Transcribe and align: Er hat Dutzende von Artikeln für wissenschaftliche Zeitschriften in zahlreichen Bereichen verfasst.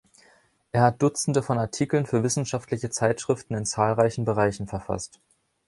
Er 0.71 0.81
hat 0.81 0.99
Dutzende 0.99 1.43
von 1.43 1.59
Artikeln 1.59 2.07
für 2.07 2.23
wissenschaftliche 2.23 2.89
Zeitschriften 2.89 3.53
in 3.53 3.67
zahlreichen 3.67 4.25
Bereichen 4.25 4.67
verfasst. 4.67 5.19